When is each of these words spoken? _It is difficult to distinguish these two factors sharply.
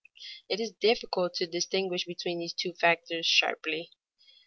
_It 0.49 0.59
is 0.59 0.71
difficult 0.71 1.35
to 1.35 1.45
distinguish 1.45 2.07
these 2.07 2.53
two 2.55 2.73
factors 2.73 3.27
sharply. 3.27 3.91